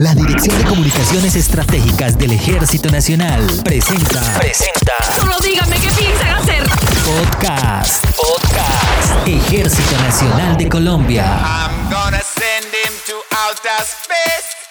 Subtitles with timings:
[0.00, 4.22] La Dirección de Comunicaciones Estratégicas del Ejército Nacional presenta.
[4.38, 4.94] Presenta.
[5.14, 6.62] Solo díganme qué piensan hacer.
[7.04, 8.06] Podcast.
[8.16, 9.28] Podcast.
[9.28, 11.26] Ejército Nacional de Colombia.
[11.44, 14.69] I'm gonna send him to outer space.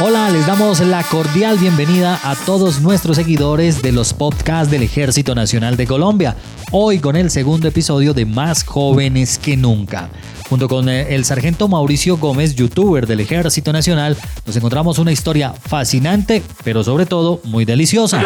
[0.00, 5.34] Hola, les damos la cordial bienvenida a todos nuestros seguidores de los podcasts del Ejército
[5.34, 6.36] Nacional de Colombia.
[6.72, 10.10] Hoy con el segundo episodio de Más jóvenes que nunca.
[10.48, 14.16] Junto con eh, el sargento Mauricio Gómez, youtuber del Ejército Nacional,
[14.46, 18.22] nos encontramos una historia fascinante, pero sobre todo muy deliciosa.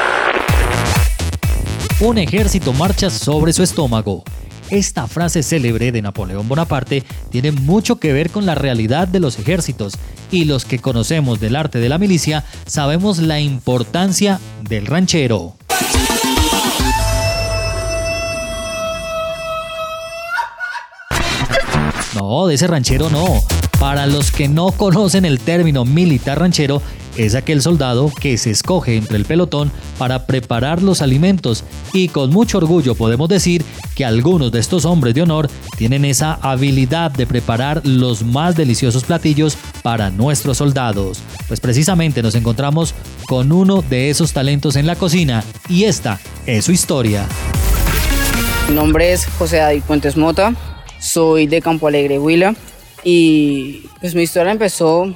[2.00, 4.24] Un ejército marcha sobre su estómago.
[4.70, 9.38] Esta frase célebre de Napoleón Bonaparte tiene mucho que ver con la realidad de los
[9.38, 9.94] ejércitos
[10.30, 15.54] y los que conocemos del arte de la milicia sabemos la importancia del ranchero.
[22.14, 23.42] No, de ese ranchero no.
[23.78, 26.82] Para los que no conocen el término militar ranchero,
[27.18, 32.30] es aquel soldado que se escoge entre el pelotón para preparar los alimentos y con
[32.30, 33.64] mucho orgullo podemos decir
[33.96, 39.02] que algunos de estos hombres de honor tienen esa habilidad de preparar los más deliciosos
[39.02, 41.18] platillos para nuestros soldados.
[41.48, 42.94] Pues precisamente nos encontramos
[43.26, 47.26] con uno de esos talentos en la cocina y esta es su historia.
[48.68, 50.54] Mi nombre es José David Puentes Mota,
[51.00, 52.54] soy de Campo Alegre, Huila
[53.02, 55.12] y pues mi historia empezó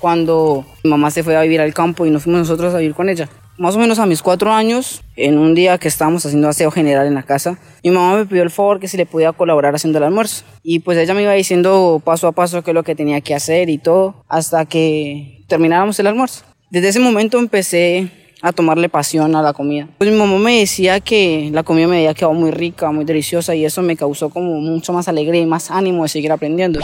[0.00, 2.94] cuando mi mamá se fue a vivir al campo y nos fuimos nosotros a vivir
[2.94, 3.28] con ella.
[3.58, 7.06] Más o menos a mis cuatro años, en un día que estábamos haciendo aseo general
[7.06, 9.98] en la casa, mi mamá me pidió el favor que si le podía colaborar haciendo
[9.98, 10.44] el almuerzo.
[10.62, 13.34] Y pues ella me iba diciendo paso a paso qué es lo que tenía que
[13.34, 16.44] hacer y todo, hasta que termináramos el almuerzo.
[16.70, 18.10] Desde ese momento empecé
[18.42, 19.88] a tomarle pasión a la comida.
[19.98, 23.54] Pues mi mamá me decía que la comida me había quedado muy rica, muy deliciosa
[23.54, 26.80] y eso me causó como mucho más alegría y más ánimo de seguir aprendiendo.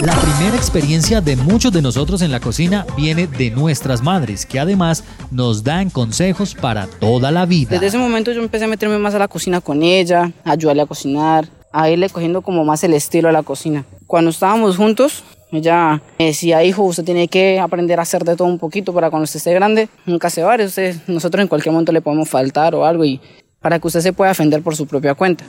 [0.00, 4.58] La primera experiencia de muchos de nosotros en la cocina viene de nuestras madres, que
[4.58, 7.70] además nos dan consejos para toda la vida.
[7.70, 10.82] Desde ese momento yo empecé a meterme más a la cocina con ella, a ayudarle
[10.82, 13.84] a cocinar, a irle cogiendo como más el estilo a la cocina.
[14.06, 18.48] Cuando estábamos juntos, ella me decía, hijo, usted tiene que aprender a hacer de todo
[18.48, 21.92] un poquito para cuando usted esté grande, nunca se va, usted, nosotros en cualquier momento
[21.92, 23.20] le podemos faltar o algo y
[23.60, 25.44] para que usted se pueda defender por su propia cuenta.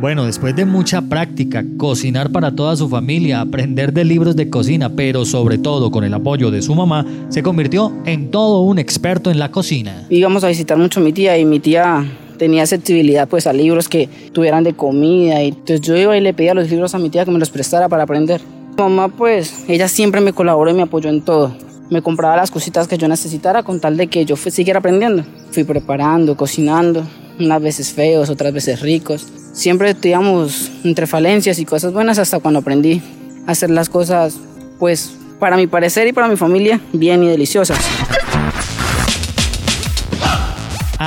[0.00, 4.90] Bueno, después de mucha práctica, cocinar para toda su familia, aprender de libros de cocina,
[4.90, 9.30] pero sobre todo con el apoyo de su mamá, se convirtió en todo un experto
[9.30, 10.04] en la cocina.
[10.10, 12.04] Íbamos a visitar mucho a mi tía y mi tía
[12.38, 16.34] tenía sensibilidad pues a libros que tuvieran de comida y entonces yo iba y le
[16.34, 18.40] pedía los libros a mi tía que me los prestara para aprender.
[18.76, 21.56] Mamá, pues, ella siempre me colaboró y me apoyó en todo.
[21.90, 25.24] Me compraba las cositas que yo necesitara con tal de que yo siguiera aprendiendo.
[25.52, 27.06] Fui preparando, cocinando,
[27.38, 29.26] unas veces feos, otras veces ricos.
[29.52, 33.00] Siempre teníamos entre falencias y cosas buenas hasta cuando aprendí
[33.46, 34.38] a hacer las cosas,
[34.78, 37.78] pues, para mi parecer y para mi familia, bien y deliciosas.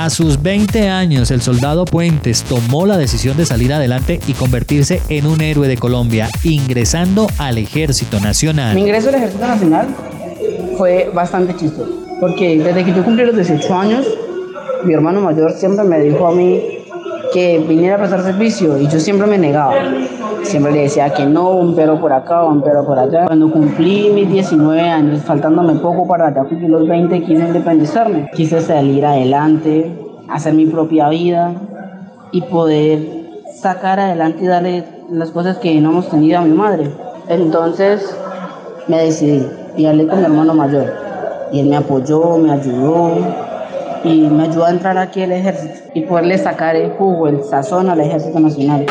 [0.00, 5.02] A sus 20 años, el soldado Puentes tomó la decisión de salir adelante y convertirse
[5.08, 8.76] en un héroe de Colombia, ingresando al Ejército Nacional.
[8.76, 9.88] Mi ingreso al Ejército Nacional
[10.76, 14.06] fue bastante chistoso, porque desde que yo cumplí los 18 años,
[14.84, 16.77] mi hermano mayor siempre me dijo a mí
[17.32, 19.74] que viniera a prestar servicio y yo siempre me negaba.
[20.42, 23.26] Siempre le decía que no, un pero por acá, un pero por allá.
[23.26, 28.30] Cuando cumplí mis 19 años, faltándome poco para ya cumplir los 20, quise independizarme.
[28.34, 29.92] Quise salir adelante,
[30.28, 31.52] hacer mi propia vida
[32.32, 33.00] y poder
[33.54, 36.90] sacar adelante y darle las cosas que no hemos tenido a mi madre.
[37.28, 38.16] Entonces
[38.86, 39.44] me decidí
[39.76, 40.92] y hablé con mi hermano mayor.
[41.52, 43.47] Y él me apoyó, me ayudó
[44.04, 47.88] y me ayudó a entrar aquí al ejército y poderle sacar el jugo, el sazón
[47.90, 48.86] al ejército nacional.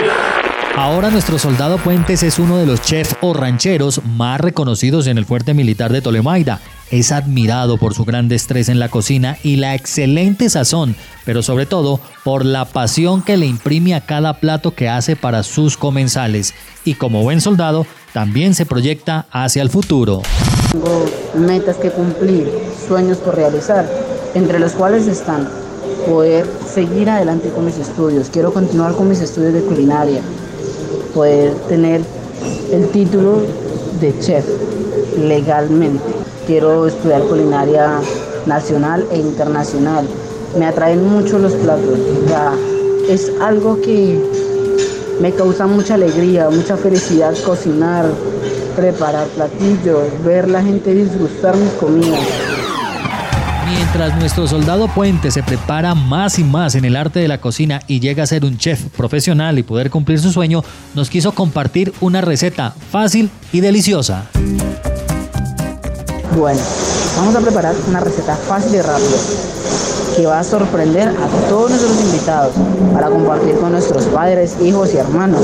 [0.77, 5.25] Ahora nuestro soldado Puentes es uno de los chefs o rancheros más reconocidos en el
[5.25, 6.59] fuerte militar de Tolemaida.
[6.91, 10.95] Es admirado por su gran destreza en la cocina y la excelente sazón,
[11.25, 15.41] pero sobre todo por la pasión que le imprime a cada plato que hace para
[15.41, 16.53] sus comensales.
[16.85, 20.21] Y como buen soldado, también se proyecta hacia el futuro.
[20.71, 21.05] Tengo
[21.35, 22.51] metas que cumplir,
[22.87, 23.89] sueños por realizar,
[24.33, 25.47] entre los cuales están
[26.07, 28.29] poder seguir adelante con mis estudios.
[28.29, 30.21] Quiero continuar con mis estudios de culinaria,
[31.13, 32.01] poder tener
[32.71, 33.41] el título
[33.99, 34.45] de chef
[35.17, 36.03] legalmente.
[36.45, 37.99] Quiero estudiar culinaria
[38.45, 40.07] nacional e internacional.
[40.57, 41.99] Me atraen mucho los platos.
[43.09, 44.21] Es algo que
[45.21, 48.05] me causa mucha alegría, mucha felicidad cocinar,
[48.75, 52.46] preparar platillos, ver la gente disgustar mis comidas.
[53.69, 57.81] Mientras nuestro soldado Puente se prepara más y más en el arte de la cocina
[57.85, 60.63] y llega a ser un chef profesional y poder cumplir su sueño,
[60.95, 64.25] nos quiso compartir una receta fácil y deliciosa.
[66.37, 66.61] Bueno,
[67.17, 69.17] vamos a preparar una receta fácil y rápida
[70.15, 72.53] que va a sorprender a todos nuestros invitados
[72.93, 75.41] para compartir con nuestros padres, hijos y hermanos.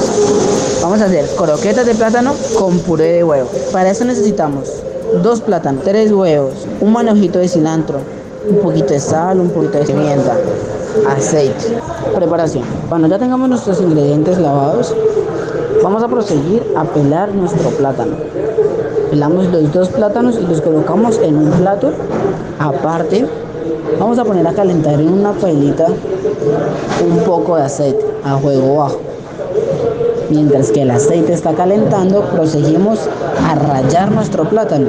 [0.81, 3.51] Vamos a hacer croquetas de plátano con puré de huevo.
[3.71, 4.82] Para eso necesitamos
[5.21, 7.99] dos plátanos, tres huevos, un manojito de cilantro,
[8.49, 10.35] un poquito de sal, un poquito de pimienta,
[11.07, 11.77] aceite.
[12.15, 12.63] Preparación.
[12.89, 14.95] Cuando ya tengamos nuestros ingredientes lavados,
[15.83, 18.15] vamos a proseguir a pelar nuestro plátano.
[19.09, 21.91] Pelamos los dos plátanos y los colocamos en un plato
[22.59, 23.27] aparte
[23.99, 29.12] Vamos a poner a calentar en una pailita un poco de aceite a fuego bajo.
[30.29, 32.99] Mientras que el aceite está calentando, proseguimos
[33.47, 34.87] a rallar nuestro plátano.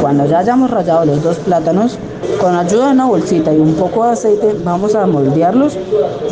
[0.00, 1.98] Cuando ya hayamos rallado los dos plátanos,
[2.40, 5.76] con ayuda de una bolsita y un poco de aceite vamos a moldearlos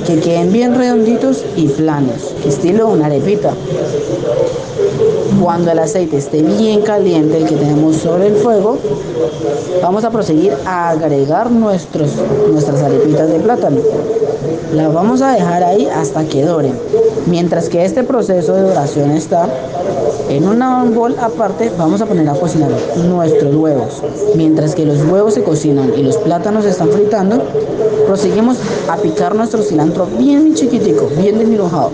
[0.07, 3.53] que queden bien redonditos y planos, estilo una arepita.
[5.43, 8.79] Cuando el aceite esté bien caliente, el que tenemos sobre el fuego,
[9.83, 12.11] vamos a proseguir a agregar nuestros,
[12.51, 13.79] nuestras arepitas de plátano.
[14.75, 16.75] Las vamos a dejar ahí hasta que doren.
[17.27, 19.49] Mientras que este proceso de doración está,
[20.29, 22.71] en una bol aparte vamos a poner a cocinar
[23.07, 24.03] nuestros huevos.
[24.37, 27.43] Mientras que los huevos se cocinan y los plátanos se están fritando,
[28.07, 28.59] proseguimos
[28.89, 31.91] a picar nuestro cilantro bien chiquitico, bien desminujado.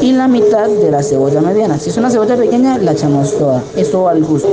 [0.00, 1.78] Y la mitad de la cebolla mediana.
[1.78, 3.62] Si es una cebolla pequeña, la echamos toda.
[3.76, 4.48] Esto al gusto.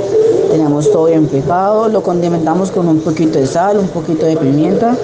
[0.52, 4.94] Tenemos todo bien picado, lo condimentamos con un poquito de sal, un poquito de pimienta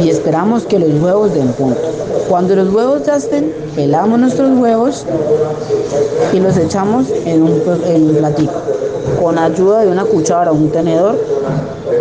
[0.00, 1.78] y esperamos que los huevos den punto.
[2.26, 5.04] Cuando los huevos ya estén, pelamos nuestros huevos
[6.32, 8.54] y los echamos en un, en platito.
[9.22, 11.16] Con ayuda de una cuchara o un tenedor,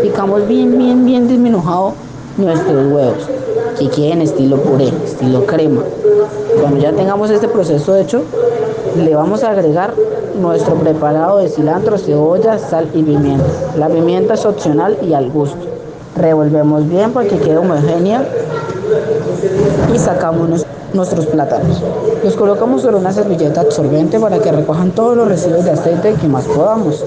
[0.01, 1.91] picamos bien, bien, bien disminujado
[2.37, 3.17] nuestros huevos,
[3.77, 5.81] que queden estilo puré, estilo crema.
[6.61, 8.23] Cuando ya tengamos este proceso hecho,
[8.97, 9.93] le vamos a agregar
[10.39, 13.45] nuestro preparado de cilantro, cebolla, sal y pimienta.
[13.77, 15.57] La pimienta es opcional y al gusto.
[16.15, 18.25] Revolvemos bien para que quede homogénea
[19.93, 21.81] y sacamos nuestros plátanos.
[22.23, 26.27] Los colocamos sobre una servilleta absorbente para que recojan todos los residuos de aceite que
[26.27, 27.03] más podamos.